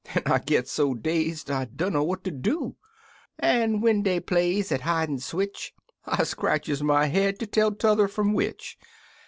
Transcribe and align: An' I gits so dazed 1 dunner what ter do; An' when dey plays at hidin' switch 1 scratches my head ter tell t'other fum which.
An' 0.15 0.23
I 0.25 0.39
gits 0.39 0.71
so 0.71 0.95
dazed 0.95 1.47
1 1.51 1.73
dunner 1.75 2.01
what 2.01 2.23
ter 2.23 2.31
do; 2.31 2.75
An' 3.37 3.81
when 3.81 4.01
dey 4.01 4.19
plays 4.19 4.71
at 4.71 4.81
hidin' 4.81 5.19
switch 5.19 5.75
1 6.05 6.25
scratches 6.25 6.81
my 6.81 7.05
head 7.05 7.37
ter 7.39 7.45
tell 7.45 7.71
t'other 7.71 8.07
fum 8.07 8.33
which. 8.33 8.79